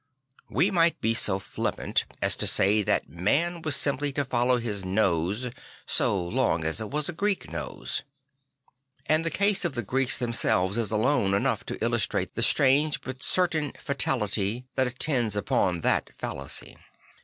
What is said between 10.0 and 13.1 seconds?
themselves is alone enough to illustrate the strange